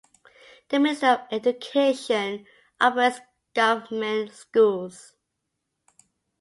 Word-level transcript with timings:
The 0.69 0.79
Ministry 0.79 1.09
of 1.09 1.19
Education 1.31 2.47
operates 2.81 3.19
government 3.53 4.33
schools. 4.33 5.13